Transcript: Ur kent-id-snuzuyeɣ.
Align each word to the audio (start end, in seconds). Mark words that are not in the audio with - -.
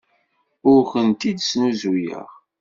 Ur 0.71 0.79
kent-id-snuzuyeɣ. 0.91 2.27